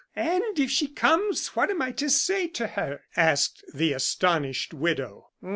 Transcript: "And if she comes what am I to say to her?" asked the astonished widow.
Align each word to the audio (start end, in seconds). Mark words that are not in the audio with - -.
"And 0.15 0.57
if 0.57 0.71
she 0.71 0.87
comes 0.87 1.49
what 1.49 1.69
am 1.69 1.79
I 1.83 1.91
to 1.91 2.09
say 2.09 2.47
to 2.47 2.65
her?" 2.65 3.01
asked 3.15 3.63
the 3.71 3.93
astonished 3.93 4.73
widow. 4.73 5.29